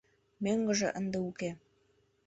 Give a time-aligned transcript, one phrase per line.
[0.43, 1.49] Мӧҥгыжӧ ынде уке.